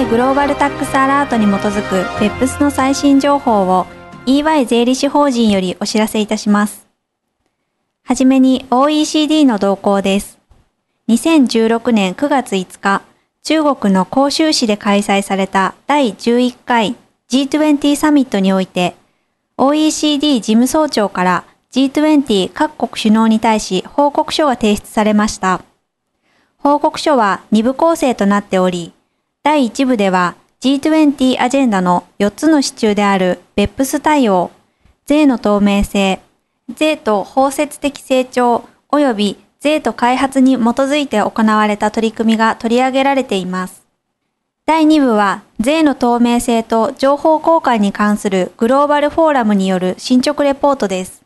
[0.00, 3.84] EY グローバルタックスアラートに基づく BEPS の最新情報を
[4.24, 6.86] EY 税理士法人よりお知らせいたします。
[8.04, 10.38] はじめに OECD の動向です。
[11.08, 13.02] 2016年9月5日、
[13.42, 16.96] 中国の広州市で開催された第11回
[17.28, 18.96] G20 サミットにおいて、
[19.58, 25.60] OECD 事務総長から G20 各国首脳に対し報告書が提出されました。
[26.56, 28.94] 報告書は2部構成となっており、
[29.42, 34.50] 第1部では G20 アジェンダの4つの支柱である BEPS 対応、
[35.06, 36.20] 税の透明性、
[36.68, 43.82] 税と包摂的成長及び税と開発に基づいて行われた取り組みが取り上げられています。
[44.66, 51.22] 第2部は税の透明性と情報交換に関するグローバルフォーラムによる進捗レポートです。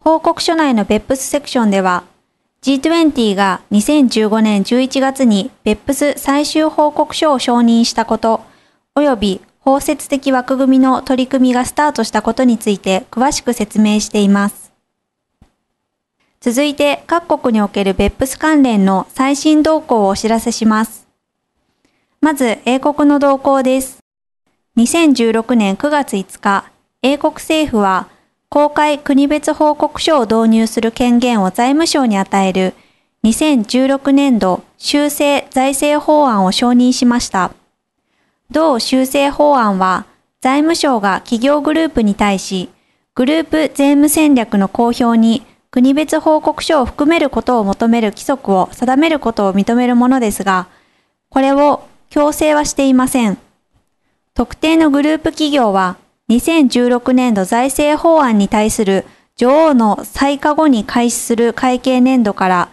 [0.00, 2.04] 報告書内の BEPS セクションでは
[2.62, 8.40] G20 が2015年11月に BEPS 最終報告書を承認したこと、
[8.94, 14.72] 及び包摂的枠組みの取り組みがスタートしたことについて詳しく説明しています。
[16.40, 21.08] 続いて各国における BEPS 関連の最新動向をお知らせします。
[22.20, 23.98] まず、英国の動向です。
[24.76, 26.70] 2016年9月5日、
[27.02, 28.08] 英国政府は
[28.52, 32.74] 公開国別報告書を導入する権限を財務省に与える
[33.24, 37.54] 2016年度修正財政法案を承認しました。
[38.50, 40.04] 同修正法案は
[40.42, 42.68] 財務省が企業グループに対し、
[43.14, 50.66] グループ税務戦略の公表に国別報告書を含めることを求める規則を定めることを認めるものですが、
[51.30, 53.38] これを強制はしていません。
[54.34, 55.96] 特定のグループ企業は
[56.30, 59.04] 2016年度財政法案に対する
[59.36, 62.68] 女王の再加後に開始する会計年度から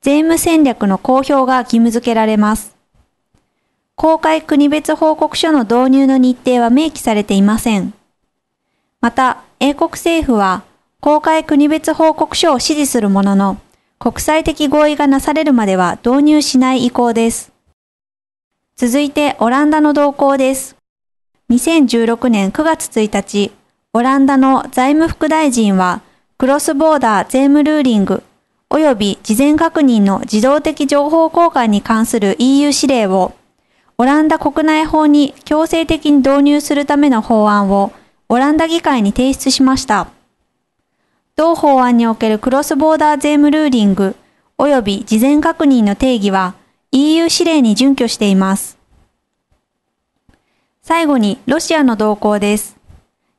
[0.00, 2.76] 税務戦略の公表が義務付けられます。
[3.94, 7.92] 公開国別報告書の導入の日程は明記されていません。
[9.00, 10.62] また、英国政府は
[11.00, 13.58] 公開国別報告書を支持するものの、
[13.98, 17.52] 国際的合意がなされるまでは導入しない意向です。
[18.76, 20.77] 続いてオランダの動向です。
[21.50, 23.52] 2016年9月1日、
[23.94, 26.02] オランダの財務副大臣は、
[26.36, 28.22] クロスボーダー税務ルーリング
[28.68, 33.32] 及び事前確認の自動的情報交換に関する EU 指令を、
[33.96, 37.92] オランダ国内法に強制的に導入するための法案を
[38.28, 40.08] オランダ議会に提出しました。
[41.34, 44.16] 同法案におけるクロスボーダー税務ルーリング
[44.58, 46.56] 及び事前確認の定義は
[46.92, 48.77] EU 指令に準拠しています。
[50.88, 52.78] 最後にロシアの動向です。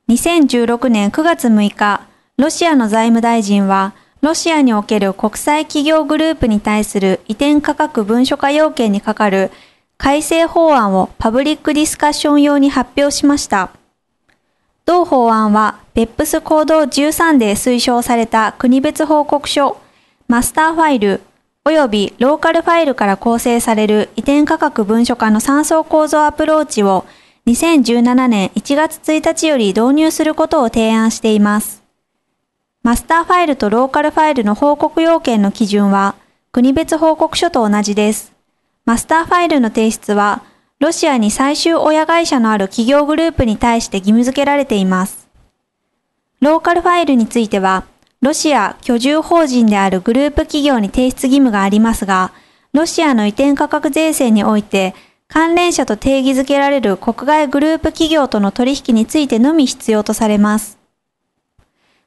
[0.07, 2.01] 2016年9月6日、
[2.37, 9.49] ロシアの財務大臣は、ロシアにおける国際企業グループに対する移転価格文書化要件にかかる
[9.97, 13.71] 改正法案をパブリックディスカッション用に発表しました。
[14.85, 19.77] 同法案は、ベップス行動13で推奨された国別報告書、
[20.27, 21.21] マスターファイル、
[21.65, 27.05] 及びローカルファイルから構成される移転価格文書化の3層構造アプローチを
[27.47, 31.83] 2017年1月1日より導入することを提案しています。
[32.83, 36.15] マスターファイルとローカルファイルの報告要件の基準は
[36.51, 38.33] 国別報告書と同じです。
[38.85, 40.43] マスターファイルの提出は
[40.79, 45.27] ロシアに最終親会社のある企業グループに対して義務付けられています。
[46.39, 47.83] ローカルファイルについては、
[48.21, 52.31] ロシア居住法人であるグループ企業に提出義務がありますが、
[52.71, 54.95] ロシアの移転価格税制において
[55.29, 60.79] 関連者と定義づけられる国外グループ企業との取引についてのみ必要とされます。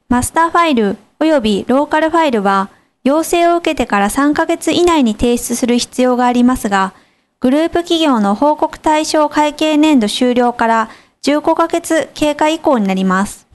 [0.08, 2.68] マスターファイル及びローカルファイルは、
[3.04, 6.94] 要請を受けてから3ヶ月以内に提出する必要がありますが、
[7.38, 10.90] グループ企業の報告対象会計年度終了から
[11.22, 13.46] 15ヶ月経過以降になります。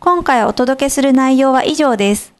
[0.00, 2.32] 今回お届けする内容は以上です。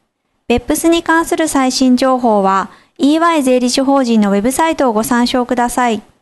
[0.47, 6.12] 別府スに関する最新情報は、EY 税理士法人のウェブサイトをご参照ください。